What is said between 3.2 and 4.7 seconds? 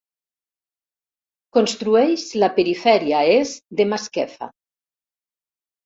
est de Masquefa.